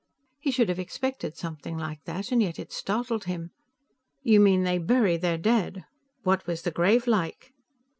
He 0.39 0.49
should 0.49 0.67
have 0.69 0.79
expected 0.79 1.37
something 1.37 1.77
like 1.77 2.05
that, 2.05 2.31
and 2.31 2.41
yet 2.41 2.57
it 2.57 2.71
startled 2.71 3.25
him. 3.25 3.51
"You 4.23 4.39
mean, 4.39 4.63
they 4.63 4.79
bury 4.79 5.15
their 5.15 5.37
dead? 5.37 5.85
What 6.23 6.47
was 6.47 6.63
the 6.63 6.71
grave 6.71 7.05
like?" 7.05 7.53